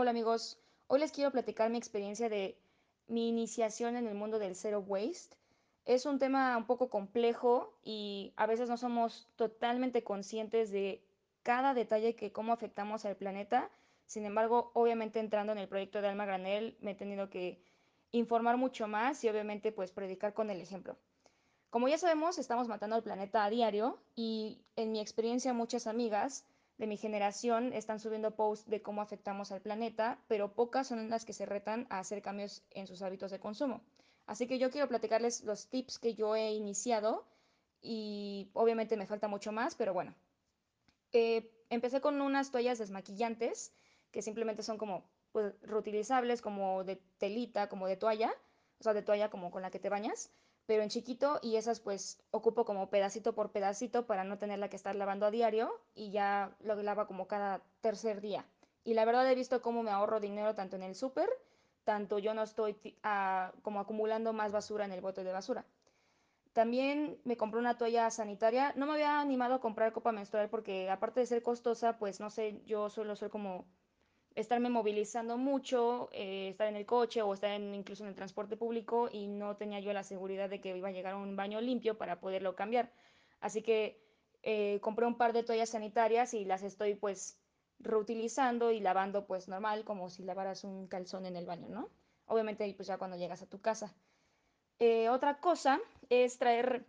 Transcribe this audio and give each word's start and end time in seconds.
Hola 0.00 0.10
amigos, 0.10 0.60
hoy 0.86 1.00
les 1.00 1.10
quiero 1.10 1.32
platicar 1.32 1.70
mi 1.70 1.76
experiencia 1.76 2.28
de 2.28 2.56
mi 3.08 3.28
iniciación 3.28 3.96
en 3.96 4.06
el 4.06 4.14
mundo 4.14 4.38
del 4.38 4.54
zero 4.54 4.78
waste. 4.78 5.36
Es 5.86 6.06
un 6.06 6.20
tema 6.20 6.56
un 6.56 6.66
poco 6.66 6.88
complejo 6.88 7.76
y 7.82 8.32
a 8.36 8.46
veces 8.46 8.68
no 8.68 8.76
somos 8.76 9.26
totalmente 9.34 10.04
conscientes 10.04 10.70
de 10.70 11.02
cada 11.42 11.74
detalle 11.74 12.14
que 12.14 12.30
cómo 12.30 12.52
afectamos 12.52 13.04
al 13.06 13.16
planeta. 13.16 13.72
Sin 14.06 14.24
embargo, 14.24 14.70
obviamente 14.72 15.18
entrando 15.18 15.50
en 15.50 15.58
el 15.58 15.66
proyecto 15.66 16.00
de 16.00 16.06
Alma 16.06 16.26
Granel 16.26 16.76
me 16.80 16.92
he 16.92 16.94
tenido 16.94 17.28
que 17.28 17.60
informar 18.12 18.56
mucho 18.56 18.86
más 18.86 19.24
y 19.24 19.28
obviamente 19.28 19.72
pues 19.72 19.90
predicar 19.90 20.32
con 20.32 20.48
el 20.50 20.60
ejemplo. 20.60 20.96
Como 21.70 21.88
ya 21.88 21.98
sabemos, 21.98 22.38
estamos 22.38 22.68
matando 22.68 22.94
al 22.94 23.02
planeta 23.02 23.44
a 23.44 23.50
diario 23.50 23.98
y 24.14 24.60
en 24.76 24.92
mi 24.92 25.00
experiencia 25.00 25.52
muchas 25.54 25.88
amigas 25.88 26.44
de 26.78 26.86
mi 26.86 26.96
generación 26.96 27.72
están 27.72 27.98
subiendo 27.98 28.36
posts 28.36 28.70
de 28.70 28.80
cómo 28.80 29.02
afectamos 29.02 29.50
al 29.50 29.60
planeta, 29.60 30.18
pero 30.28 30.54
pocas 30.54 30.86
son 30.86 31.10
las 31.10 31.24
que 31.24 31.32
se 31.32 31.44
retan 31.44 31.86
a 31.90 31.98
hacer 31.98 32.22
cambios 32.22 32.62
en 32.70 32.86
sus 32.86 33.02
hábitos 33.02 33.32
de 33.32 33.40
consumo. 33.40 33.82
Así 34.26 34.46
que 34.46 34.58
yo 34.58 34.70
quiero 34.70 34.88
platicarles 34.88 35.42
los 35.42 35.68
tips 35.68 35.98
que 35.98 36.14
yo 36.14 36.36
he 36.36 36.52
iniciado 36.52 37.26
y 37.82 38.50
obviamente 38.54 38.96
me 38.96 39.06
falta 39.06 39.26
mucho 39.26 39.50
más, 39.50 39.74
pero 39.74 39.92
bueno. 39.92 40.14
Eh, 41.12 41.50
empecé 41.70 42.00
con 42.00 42.20
unas 42.20 42.50
toallas 42.50 42.78
desmaquillantes 42.78 43.72
que 44.12 44.22
simplemente 44.22 44.62
son 44.62 44.78
como 44.78 45.10
pues, 45.32 45.54
reutilizables, 45.62 46.42
como 46.42 46.84
de 46.84 46.96
telita, 47.18 47.68
como 47.68 47.88
de 47.88 47.96
toalla, 47.96 48.32
o 48.78 48.84
sea, 48.84 48.94
de 48.94 49.02
toalla 49.02 49.30
como 49.30 49.50
con 49.50 49.62
la 49.62 49.70
que 49.70 49.80
te 49.80 49.88
bañas 49.88 50.30
pero 50.68 50.82
en 50.82 50.90
chiquito 50.90 51.40
y 51.40 51.56
esas 51.56 51.80
pues 51.80 52.18
ocupo 52.30 52.66
como 52.66 52.90
pedacito 52.90 53.34
por 53.34 53.52
pedacito 53.52 54.04
para 54.04 54.22
no 54.22 54.36
tenerla 54.36 54.68
que 54.68 54.76
estar 54.76 54.94
lavando 54.94 55.24
a 55.24 55.30
diario 55.30 55.72
y 55.94 56.10
ya 56.10 56.54
lo 56.60 56.74
lavo 56.82 57.06
como 57.06 57.26
cada 57.26 57.62
tercer 57.80 58.20
día. 58.20 58.44
Y 58.84 58.92
la 58.92 59.06
verdad 59.06 59.26
he 59.30 59.34
visto 59.34 59.62
cómo 59.62 59.82
me 59.82 59.90
ahorro 59.90 60.20
dinero 60.20 60.54
tanto 60.54 60.76
en 60.76 60.82
el 60.82 60.94
súper, 60.94 61.30
tanto 61.84 62.18
yo 62.18 62.34
no 62.34 62.42
estoy 62.42 62.76
uh, 63.02 63.58
como 63.62 63.80
acumulando 63.80 64.34
más 64.34 64.52
basura 64.52 64.84
en 64.84 64.92
el 64.92 65.00
bote 65.00 65.24
de 65.24 65.32
basura. 65.32 65.64
También 66.52 67.18
me 67.24 67.38
compré 67.38 67.60
una 67.60 67.78
toalla 67.78 68.10
sanitaria. 68.10 68.74
No 68.76 68.84
me 68.84 68.92
había 68.92 69.20
animado 69.20 69.54
a 69.54 69.60
comprar 69.60 69.94
copa 69.94 70.12
menstrual 70.12 70.50
porque 70.50 70.90
aparte 70.90 71.20
de 71.20 71.26
ser 71.26 71.42
costosa, 71.42 71.96
pues 71.96 72.20
no 72.20 72.28
sé, 72.28 72.60
yo 72.66 72.90
suelo 72.90 73.16
ser 73.16 73.30
como 73.30 73.64
estarme 74.34 74.70
movilizando 74.70 75.36
mucho, 75.36 76.08
eh, 76.12 76.48
estar 76.48 76.68
en 76.68 76.76
el 76.76 76.86
coche 76.86 77.22
o 77.22 77.34
estar 77.34 77.50
en, 77.50 77.74
incluso 77.74 78.04
en 78.04 78.10
el 78.10 78.14
transporte 78.14 78.56
público 78.56 79.08
y 79.10 79.26
no 79.26 79.56
tenía 79.56 79.80
yo 79.80 79.92
la 79.92 80.04
seguridad 80.04 80.48
de 80.48 80.60
que 80.60 80.76
iba 80.76 80.88
a 80.88 80.92
llegar 80.92 81.14
a 81.14 81.16
un 81.16 81.36
baño 81.36 81.60
limpio 81.60 81.98
para 81.98 82.20
poderlo 82.20 82.54
cambiar. 82.54 82.92
Así 83.40 83.62
que 83.62 84.00
eh, 84.42 84.78
compré 84.80 85.06
un 85.06 85.16
par 85.16 85.32
de 85.32 85.42
toallas 85.42 85.70
sanitarias 85.70 86.34
y 86.34 86.44
las 86.44 86.62
estoy 86.62 86.94
pues 86.94 87.38
reutilizando 87.80 88.70
y 88.70 88.80
lavando 88.80 89.26
pues 89.26 89.48
normal 89.48 89.84
como 89.84 90.10
si 90.10 90.22
lavaras 90.22 90.64
un 90.64 90.86
calzón 90.88 91.26
en 91.26 91.36
el 91.36 91.46
baño, 91.46 91.68
¿no? 91.68 91.90
Obviamente 92.26 92.72
pues 92.76 92.88
ya 92.88 92.98
cuando 92.98 93.16
llegas 93.16 93.42
a 93.42 93.46
tu 93.46 93.60
casa. 93.60 93.94
Eh, 94.78 95.08
otra 95.08 95.40
cosa 95.40 95.80
es 96.08 96.38
traer 96.38 96.86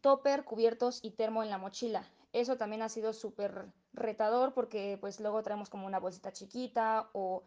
topper, 0.00 0.44
cubiertos 0.44 1.00
y 1.02 1.10
termo 1.10 1.42
en 1.42 1.50
la 1.50 1.58
mochila. 1.58 2.08
Eso 2.32 2.56
también 2.56 2.82
ha 2.82 2.88
sido 2.88 3.12
súper 3.12 3.66
retador 3.96 4.54
porque 4.54 4.98
pues 5.00 5.20
luego 5.20 5.42
traemos 5.42 5.68
como 5.68 5.86
una 5.86 5.98
bolsita 5.98 6.32
chiquita 6.32 7.08
o 7.12 7.42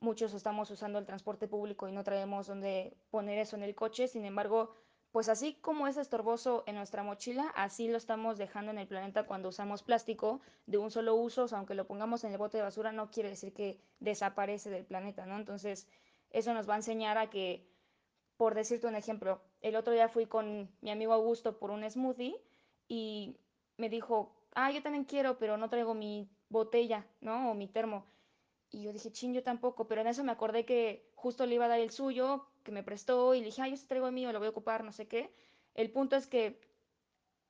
muchos 0.00 0.34
estamos 0.34 0.70
usando 0.70 0.98
el 0.98 1.06
transporte 1.06 1.46
público 1.46 1.86
y 1.86 1.92
no 1.92 2.02
traemos 2.02 2.46
donde 2.46 2.96
poner 3.10 3.38
eso 3.38 3.56
en 3.56 3.62
el 3.62 3.74
coche. 3.74 4.08
Sin 4.08 4.24
embargo, 4.24 4.74
pues 5.12 5.28
así 5.28 5.54
como 5.60 5.86
es 5.86 5.96
estorboso 5.96 6.64
en 6.66 6.76
nuestra 6.76 7.02
mochila, 7.02 7.52
así 7.54 7.88
lo 7.88 7.98
estamos 7.98 8.38
dejando 8.38 8.72
en 8.72 8.78
el 8.78 8.88
planeta 8.88 9.24
cuando 9.24 9.50
usamos 9.50 9.82
plástico 9.82 10.40
de 10.66 10.78
un 10.78 10.90
solo 10.90 11.14
uso. 11.14 11.46
Aunque 11.52 11.74
lo 11.74 11.86
pongamos 11.86 12.24
en 12.24 12.32
el 12.32 12.38
bote 12.38 12.56
de 12.56 12.64
basura, 12.64 12.92
no 12.92 13.10
quiere 13.10 13.28
decir 13.28 13.52
que 13.52 13.80
desaparece 14.00 14.70
del 14.70 14.84
planeta, 14.84 15.26
¿no? 15.26 15.36
Entonces, 15.36 15.86
eso 16.30 16.54
nos 16.54 16.68
va 16.68 16.74
a 16.74 16.78
enseñar 16.78 17.18
a 17.18 17.28
que 17.28 17.70
por 18.40 18.54
decirte 18.54 18.86
un 18.86 18.94
ejemplo, 18.96 19.42
el 19.60 19.76
otro 19.76 19.92
día 19.92 20.08
fui 20.08 20.24
con 20.24 20.70
mi 20.80 20.90
amigo 20.90 21.12
Augusto 21.12 21.58
por 21.58 21.70
un 21.70 21.84
smoothie 21.90 22.40
y 22.88 23.36
me 23.76 23.90
dijo, 23.90 24.34
ah, 24.54 24.70
yo 24.70 24.82
también 24.82 25.04
quiero, 25.04 25.38
pero 25.38 25.56
no 25.56 25.68
traigo 25.70 25.94
mi 25.94 26.30
botella, 26.48 27.06
¿no? 27.20 27.50
O 27.50 27.54
mi 27.54 27.68
termo. 27.68 28.06
Y 28.70 28.82
yo 28.84 28.92
dije, 28.92 29.10
chin, 29.12 29.34
yo 29.34 29.42
tampoco, 29.42 29.88
pero 29.88 30.00
en 30.00 30.06
eso 30.06 30.22
me 30.24 30.32
acordé 30.32 30.64
que 30.64 31.10
justo 31.14 31.46
le 31.46 31.56
iba 31.56 31.64
a 31.64 31.68
dar 31.68 31.80
el 31.80 31.90
suyo, 31.90 32.46
que 32.62 32.72
me 32.72 32.82
prestó, 32.82 33.34
y 33.34 33.40
le 33.40 33.46
dije, 33.46 33.62
ah, 33.62 33.68
yo 33.68 33.76
traigo 33.88 34.06
el 34.06 34.14
mío, 34.14 34.32
lo 34.32 34.38
voy 34.38 34.46
a 34.46 34.50
ocupar, 34.50 34.84
no 34.84 34.92
sé 34.92 35.08
qué. 35.08 35.34
El 35.74 35.90
punto 35.90 36.16
es 36.16 36.26
que 36.26 36.60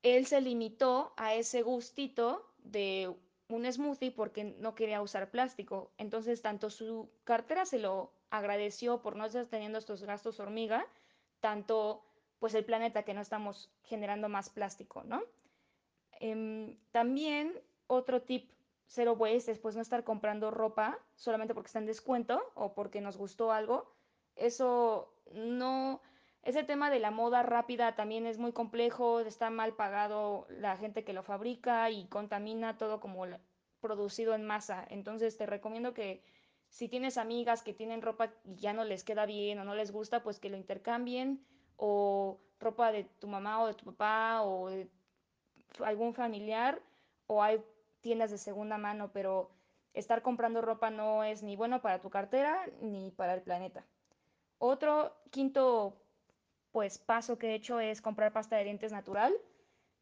él 0.02 0.26
se 0.26 0.40
limitó 0.40 1.12
a 1.16 1.34
ese 1.34 1.62
gustito 1.62 2.46
de 2.58 3.14
un 3.48 3.70
smoothie 3.70 4.12
porque 4.12 4.44
no 4.44 4.74
quería 4.74 5.02
usar 5.02 5.30
plástico. 5.30 5.92
Entonces, 5.98 6.40
tanto 6.40 6.70
su 6.70 7.10
cartera 7.24 7.66
se 7.66 7.78
lo 7.78 8.12
agradeció 8.30 9.02
por 9.02 9.16
no 9.16 9.24
estar 9.26 9.46
teniendo 9.46 9.78
estos 9.78 10.04
gastos 10.04 10.40
hormiga, 10.40 10.86
tanto 11.40 12.04
pues 12.38 12.54
el 12.54 12.64
planeta 12.64 13.02
que 13.02 13.12
no 13.12 13.20
estamos 13.20 13.70
generando 13.82 14.28
más 14.28 14.48
plástico, 14.48 15.02
¿no? 15.04 15.22
Em, 16.20 16.76
también 16.92 17.60
otro 17.86 18.22
tip 18.22 18.52
cero 18.86 19.14
waste 19.18 19.52
es 19.52 19.58
pues 19.58 19.76
no 19.76 19.82
estar 19.82 20.04
comprando 20.04 20.50
ropa 20.50 20.98
solamente 21.14 21.54
porque 21.54 21.68
está 21.68 21.78
en 21.78 21.86
descuento 21.86 22.42
o 22.54 22.74
porque 22.74 23.00
nos 23.00 23.16
gustó 23.16 23.52
algo. 23.52 23.90
Eso 24.36 25.14
no, 25.32 26.00
ese 26.42 26.62
tema 26.64 26.90
de 26.90 26.98
la 26.98 27.10
moda 27.10 27.42
rápida 27.42 27.94
también 27.94 28.26
es 28.26 28.38
muy 28.38 28.52
complejo, 28.52 29.20
está 29.20 29.50
mal 29.50 29.74
pagado 29.74 30.46
la 30.50 30.76
gente 30.76 31.04
que 31.04 31.12
lo 31.12 31.22
fabrica 31.22 31.90
y 31.90 32.06
contamina 32.08 32.78
todo 32.78 33.00
como 33.00 33.24
producido 33.80 34.34
en 34.34 34.44
masa. 34.44 34.84
Entonces 34.88 35.36
te 35.36 35.46
recomiendo 35.46 35.94
que 35.94 36.22
si 36.68 36.88
tienes 36.88 37.16
amigas 37.16 37.62
que 37.62 37.74
tienen 37.74 38.02
ropa 38.02 38.32
y 38.44 38.56
ya 38.56 38.72
no 38.72 38.84
les 38.84 39.04
queda 39.04 39.26
bien 39.26 39.58
o 39.58 39.64
no 39.64 39.74
les 39.74 39.90
gusta, 39.90 40.22
pues 40.22 40.38
que 40.38 40.50
lo 40.50 40.56
intercambien 40.56 41.44
o 41.76 42.40
ropa 42.58 42.92
de 42.92 43.04
tu 43.04 43.26
mamá 43.26 43.62
o 43.62 43.66
de 43.66 43.74
tu 43.74 43.84
papá 43.86 44.42
o 44.42 44.68
de 44.68 44.90
algún 45.84 46.14
familiar 46.14 46.80
o 47.26 47.42
hay 47.42 47.62
tiendas 48.00 48.30
de 48.30 48.38
segunda 48.38 48.78
mano, 48.78 49.10
pero 49.12 49.50
estar 49.94 50.22
comprando 50.22 50.60
ropa 50.60 50.90
no 50.90 51.24
es 51.24 51.42
ni 51.42 51.56
bueno 51.56 51.80
para 51.80 52.00
tu 52.00 52.10
cartera 52.10 52.66
ni 52.80 53.10
para 53.10 53.34
el 53.34 53.42
planeta. 53.42 53.84
Otro 54.58 55.14
quinto 55.30 55.96
pues 56.72 56.98
paso 56.98 57.38
que 57.38 57.48
he 57.48 57.54
hecho 57.54 57.80
es 57.80 58.00
comprar 58.00 58.32
pasta 58.32 58.56
de 58.56 58.64
dientes 58.64 58.92
natural. 58.92 59.34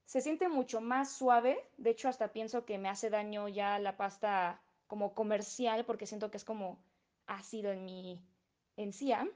Se 0.04 0.20
siente 0.20 0.48
mucho 0.48 0.80
más 0.80 1.12
suave, 1.12 1.58
de 1.76 1.90
hecho 1.90 2.08
hasta 2.08 2.32
pienso 2.32 2.64
que 2.64 2.78
me 2.78 2.88
hace 2.88 3.10
daño 3.10 3.48
ya 3.48 3.78
la 3.78 3.96
pasta 3.96 4.60
como 4.86 5.14
comercial 5.14 5.84
porque 5.84 6.06
siento 6.06 6.30
que 6.30 6.38
es 6.38 6.44
como 6.44 6.78
ácido 7.26 7.72
en 7.72 7.84
mi 7.84 8.20
encía, 8.76 9.28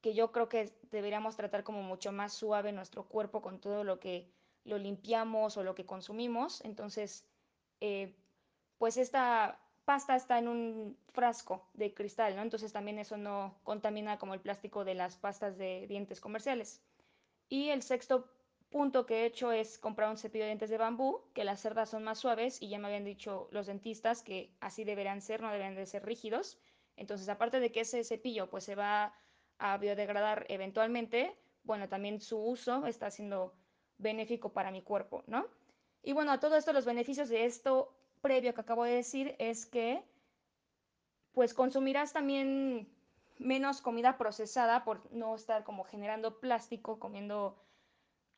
que 0.00 0.14
yo 0.14 0.32
creo 0.32 0.48
que 0.48 0.72
deberíamos 0.90 1.36
tratar 1.36 1.62
como 1.62 1.82
mucho 1.82 2.10
más 2.10 2.32
suave 2.32 2.72
nuestro 2.72 3.04
cuerpo 3.04 3.42
con 3.42 3.60
todo 3.60 3.84
lo 3.84 4.00
que 4.00 4.32
lo 4.64 4.78
limpiamos 4.78 5.56
o 5.56 5.62
lo 5.62 5.74
que 5.74 5.86
consumimos. 5.86 6.64
Entonces, 6.64 7.26
eh, 7.80 8.16
pues 8.78 8.96
esta 8.96 9.60
pasta 9.84 10.16
está 10.16 10.38
en 10.38 10.48
un 10.48 10.98
frasco 11.12 11.68
de 11.74 11.92
cristal, 11.94 12.36
¿no? 12.36 12.42
Entonces 12.42 12.72
también 12.72 12.98
eso 12.98 13.16
no 13.16 13.58
contamina 13.64 14.18
como 14.18 14.34
el 14.34 14.40
plástico 14.40 14.84
de 14.84 14.94
las 14.94 15.16
pastas 15.16 15.58
de 15.58 15.86
dientes 15.88 16.20
comerciales. 16.20 16.82
Y 17.48 17.70
el 17.70 17.82
sexto 17.82 18.30
punto 18.70 19.04
que 19.04 19.22
he 19.22 19.26
hecho 19.26 19.50
es 19.50 19.78
comprar 19.78 20.10
un 20.10 20.16
cepillo 20.16 20.44
de 20.44 20.50
dientes 20.50 20.70
de 20.70 20.78
bambú, 20.78 21.24
que 21.34 21.44
las 21.44 21.60
cerdas 21.60 21.90
son 21.90 22.04
más 22.04 22.20
suaves 22.20 22.62
y 22.62 22.68
ya 22.68 22.78
me 22.78 22.86
habían 22.86 23.04
dicho 23.04 23.48
los 23.50 23.66
dentistas 23.66 24.22
que 24.22 24.54
así 24.60 24.84
deberían 24.84 25.20
ser, 25.20 25.42
no 25.42 25.48
deberían 25.48 25.74
de 25.74 25.86
ser 25.86 26.04
rígidos. 26.04 26.58
Entonces, 26.96 27.28
aparte 27.28 27.58
de 27.58 27.72
que 27.72 27.80
ese 27.80 28.04
cepillo 28.04 28.48
pues 28.48 28.64
se 28.64 28.76
va 28.76 29.12
a 29.58 29.76
biodegradar 29.78 30.46
eventualmente, 30.48 31.36
bueno, 31.64 31.88
también 31.88 32.20
su 32.20 32.38
uso 32.38 32.86
está 32.86 33.10
siendo 33.10 33.54
benéfico 34.00 34.52
para 34.52 34.70
mi 34.70 34.82
cuerpo, 34.82 35.22
¿no? 35.26 35.46
Y 36.02 36.12
bueno, 36.12 36.32
a 36.32 36.40
todo 36.40 36.56
esto, 36.56 36.72
los 36.72 36.86
beneficios 36.86 37.28
de 37.28 37.44
esto 37.44 37.94
previo 38.20 38.54
que 38.54 38.60
acabo 38.60 38.84
de 38.84 38.94
decir 38.94 39.34
es 39.38 39.66
que 39.66 40.02
pues 41.32 41.54
consumirás 41.54 42.12
también 42.12 42.88
menos 43.38 43.80
comida 43.80 44.18
procesada 44.18 44.84
por 44.84 45.10
no 45.12 45.34
estar 45.34 45.64
como 45.64 45.84
generando 45.84 46.40
plástico, 46.40 46.98
comiendo 46.98 47.56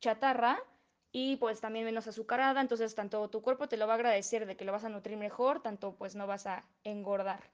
chatarra 0.00 0.62
y 1.10 1.36
pues 1.36 1.60
también 1.60 1.84
menos 1.84 2.06
azucarada, 2.06 2.60
entonces 2.60 2.94
tanto 2.94 3.28
tu 3.28 3.42
cuerpo 3.42 3.69
te 3.69 3.76
lo 3.76 3.86
va 3.86 3.94
a 3.94 3.96
agradecer 3.96 4.46
de 4.46 4.56
que 4.56 4.64
lo 4.64 4.72
vas 4.72 4.84
a 4.84 4.88
nutrir 4.88 5.16
mejor, 5.16 5.62
tanto 5.62 5.94
pues 5.94 6.14
no 6.14 6.26
vas 6.26 6.46
a 6.46 6.64
engordar. 6.84 7.50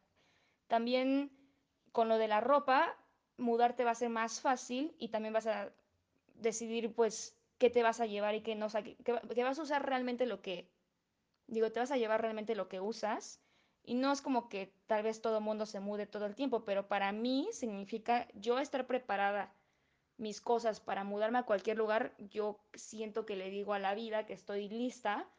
También 0.67 1.31
con 1.93 2.09
lo 2.09 2.19
de 2.19 2.29
la 2.29 2.41
ropa, 2.41 2.97
mudarte 3.37 3.85
va 3.85 3.93
a 3.93 3.97
ser 3.97 4.11
más 4.11 4.41
fácil 4.41 4.95
y 4.99 5.09
también 5.09 5.33
vas 5.33 5.47
a 5.47 5.73
decidir 6.35 6.95
pues 6.95 7.38
qué 7.59 7.71
te 7.71 7.83
vas 7.83 8.01
a 8.01 8.07
llevar 8.07 8.35
y 8.35 8.43
qué 8.43 8.55
no, 8.55 8.67
o 8.67 8.71
sea, 8.71 8.83
que, 8.83 8.97
que 8.97 9.45
vas 9.45 9.59
a 9.59 9.63
usar 9.63 9.87
realmente 9.87 10.27
lo 10.27 10.43
que, 10.43 10.71
digo, 11.47 11.73
te 11.73 11.81
vas 11.81 11.91
a 11.91 11.97
llevar 11.97 12.23
realmente 12.23 12.55
lo 12.55 12.69
que 12.69 12.81
usas. 12.81 13.43
Y 13.83 13.95
no 13.95 14.13
es 14.13 14.21
como 14.23 14.49
que 14.49 14.75
tal 14.87 15.03
vez 15.03 15.23
todo 15.23 15.41
mundo 15.41 15.65
se 15.67 15.81
mude 15.81 16.07
todo 16.07 16.27
el 16.27 16.35
tiempo, 16.35 16.65
pero 16.65 16.89
para 16.89 17.13
mí 17.13 17.49
significa 17.53 18.29
yo 18.35 18.59
estar 18.59 18.87
preparada 18.87 19.55
mis 20.19 20.41
cosas 20.41 20.81
para 20.81 21.05
mudarme 21.05 21.39
a 21.39 21.45
cualquier 21.45 21.79
lugar, 21.79 22.15
yo 22.19 22.61
siento 22.75 23.25
que 23.25 23.37
le 23.37 23.51
digo 23.51 23.73
a 23.75 23.79
la 23.79 23.95
vida 23.95 24.27
que 24.27 24.33
estoy 24.35 24.69
lista 24.69 25.31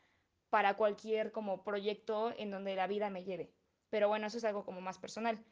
para 0.50 0.76
cualquier 0.78 1.32
como 1.32 1.64
proyecto 1.64 2.34
en 2.38 2.52
donde 2.52 2.76
la 2.76 2.88
vida 2.88 3.10
me 3.10 3.24
lleve. 3.24 3.54
pero 3.90 4.08
bueno, 4.10 4.28
eso 4.28 4.38
es 4.38 4.44
algo 4.46 4.66
como 4.66 4.82
más 4.82 5.00
personal. 5.00 5.44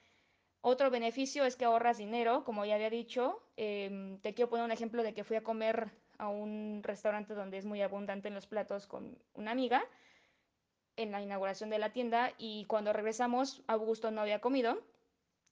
Otro 0.69 0.89
beneficio 0.89 1.45
es 1.45 1.55
que 1.55 1.63
ahorras 1.63 1.97
dinero, 1.97 2.43
como 2.43 2.65
ya 2.65 2.75
había 2.75 2.89
dicho. 2.89 3.41
Em, 3.55 4.19
te 4.19 4.33
quiero 4.33 4.49
poner 4.49 4.65
un 4.65 4.73
ejemplo 4.73 5.01
de 5.01 5.13
que 5.13 5.23
fui 5.23 5.37
a 5.37 5.41
comer 5.41 5.89
a 6.17 6.27
un 6.27 6.81
restaurante 6.83 7.33
donde 7.35 7.57
es 7.57 7.63
muy 7.63 7.81
abundante 7.81 8.27
en 8.27 8.33
los 8.33 8.47
platos 8.47 8.85
con 8.85 9.17
una 9.33 9.51
amiga 9.51 9.81
en 10.97 11.13
la 11.13 11.21
inauguración 11.21 11.69
de 11.69 11.79
la 11.79 11.93
tienda 11.93 12.33
y 12.37 12.65
cuando 12.65 12.91
regresamos 12.91 13.63
Augusto 13.67 14.11
no 14.11 14.19
había 14.19 14.41
comido. 14.41 14.77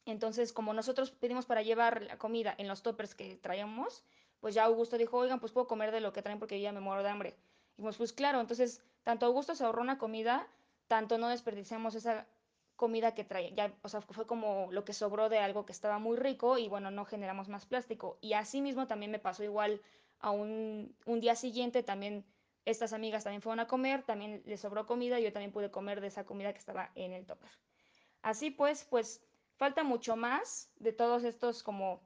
Entonces, 0.06 0.52
como 0.52 0.74
nosotros 0.74 1.12
pedimos 1.12 1.46
para 1.46 1.62
llevar 1.62 2.02
la 2.02 2.18
comida 2.18 2.54
en 2.58 2.68
los 2.68 2.84
toppers 2.84 3.16
que 3.16 3.38
traíamos, 3.38 4.04
pues 4.42 4.54
ya 4.54 4.66
Augusto 4.66 4.98
dijo, 4.98 5.18
oigan, 5.18 5.40
pues 5.40 5.54
puedo 5.54 5.66
comer 5.66 5.94
de 5.94 6.02
lo 6.02 6.12
que 6.12 6.24
traen 6.24 6.40
porque 6.40 6.60
ya 6.60 6.74
me 6.74 6.82
muero 6.82 7.04
de 7.04 7.10
hambre. 7.10 7.30
Y 7.30 7.78
dijimos, 7.78 7.96
pues 7.96 8.12
claro, 8.12 8.42
entonces 8.42 8.84
tanto 9.04 9.26
Augusto 9.28 9.56
se 9.56 9.64
ahorró 9.64 9.82
una 9.82 9.98
comida, 9.98 10.46
tanto 10.90 11.18
no 11.18 11.30
desperdiciamos 11.30 11.96
esa 11.96 12.28
comida 12.76 13.14
que 13.14 13.24
traía. 13.24 13.50
Ya, 13.52 13.74
o 13.82 13.90
sea, 13.90 14.02
fue 14.02 14.28
como 14.28 14.70
lo 14.72 14.86
que 14.86 14.94
sobró 14.94 15.30
de 15.30 15.40
algo 15.40 15.66
que 15.66 15.72
estaba 15.72 16.00
muy 16.00 16.18
rico 16.18 16.58
y 16.58 16.68
bueno, 16.68 16.92
no 16.92 17.06
generamos 17.06 17.50
más 17.50 17.66
plástico. 17.66 18.18
Y 18.22 18.34
así 18.34 18.62
mismo 18.62 18.88
también 18.88 19.12
me 19.12 19.20
pasó 19.20 19.44
igual 19.44 19.82
a 20.20 20.32
un, 20.32 20.96
un 21.06 21.20
día 21.20 21.36
siguiente, 21.36 21.84
también 21.84 22.26
estas 22.66 22.94
amigas 22.94 23.24
también 23.24 23.42
fueron 23.42 23.60
a 23.60 23.68
comer, 23.68 24.04
también 24.04 24.42
les 24.46 24.62
sobró 24.62 24.86
comida 24.86 25.20
y 25.20 25.24
yo 25.24 25.32
también 25.32 25.52
pude 25.52 25.72
comer 25.72 26.02
de 26.02 26.08
esa 26.08 26.26
comida 26.26 26.52
que 26.52 26.60
estaba 26.60 26.92
en 26.96 27.14
el 27.14 27.26
topper. 27.26 27.52
Así 28.22 28.50
pues, 28.50 28.86
pues 28.86 29.24
falta 29.56 29.84
mucho 29.84 30.16
más 30.16 30.72
de 30.78 30.92
todos 30.92 31.24
estos 31.24 31.64
como 31.64 32.02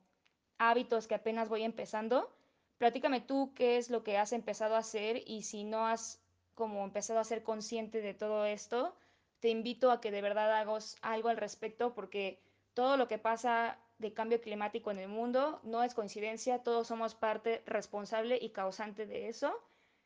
hábitos 0.57 1.07
que 1.07 1.15
apenas 1.15 1.49
voy 1.49 1.63
empezando. 1.63 2.29
Platícame 2.77 3.21
tú 3.21 3.53
qué 3.55 3.77
es 3.77 3.89
lo 3.89 4.03
que 4.03 4.17
has 4.17 4.33
empezado 4.33 4.75
a 4.75 4.79
hacer 4.79 5.23
y 5.25 5.43
si 5.43 5.63
no 5.63 5.87
has 5.87 6.21
como 6.55 6.83
empezado 6.83 7.19
a 7.19 7.23
ser 7.23 7.41
consciente 7.41 8.01
de 8.01 8.13
todo 8.13 8.45
esto, 8.45 8.93
te 9.39 9.49
invito 9.49 9.91
a 9.91 10.01
que 10.01 10.11
de 10.11 10.21
verdad 10.21 10.51
hagas 10.53 10.97
algo 11.01 11.29
al 11.29 11.37
respecto 11.37 11.93
porque 11.93 12.41
todo 12.73 12.97
lo 12.97 13.07
que 13.07 13.17
pasa 13.17 13.79
de 13.97 14.13
cambio 14.13 14.41
climático 14.41 14.91
en 14.91 14.99
el 14.99 15.09
mundo 15.09 15.59
no 15.63 15.83
es 15.83 15.93
coincidencia, 15.93 16.63
todos 16.63 16.87
somos 16.87 17.15
parte 17.15 17.63
responsable 17.65 18.37
y 18.41 18.51
causante 18.51 19.05
de 19.05 19.27
eso. 19.27 19.53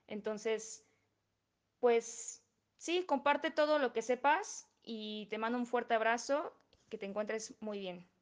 Entonces, 0.07 0.85
pues 1.79 2.43
sí, 2.77 3.05
comparte 3.05 3.51
todo 3.51 3.79
lo 3.79 3.93
que 3.93 4.01
sepas 4.01 4.69
y 4.83 5.27
te 5.29 5.37
mando 5.37 5.57
un 5.57 5.65
fuerte 5.65 5.93
abrazo, 5.93 6.53
que 6.89 6.97
te 6.97 7.05
encuentres 7.05 7.55
muy 7.61 7.79
bien. 7.79 8.12